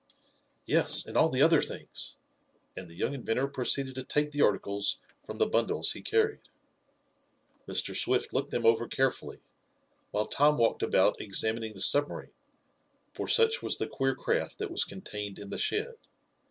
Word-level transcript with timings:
"Yes, 0.65 1.05
and 1.05 1.15
all 1.15 1.29
the 1.29 1.43
other 1.43 1.61
things," 1.61 2.15
and 2.75 2.89
the 2.89 2.95
young 2.95 3.13
inventor 3.13 3.47
proceeded 3.47 3.93
to 3.93 4.03
take 4.03 4.31
the 4.31 4.41
articles 4.41 4.97
from 5.23 5.37
the 5.37 5.45
bundles 5.45 5.91
he 5.91 6.01
carried. 6.01 6.41
Mr. 7.67 7.95
Swift 7.95 8.33
looked 8.33 8.49
them 8.49 8.65
over 8.65 8.87
carefully, 8.87 9.41
while 10.09 10.25
Tom 10.25 10.57
walked 10.57 10.81
about 10.81 11.21
examining 11.21 11.75
the 11.75 11.81
submarine, 11.81 12.33
for 13.13 13.27
such 13.27 13.61
was 13.61 13.77
the 13.77 13.85
queer 13.85 14.15
craft 14.15 14.57
that 14.57 14.71
was 14.71 14.85
contained 14.85 15.37
in 15.37 15.51
the 15.51 15.59
shed. 15.59 15.93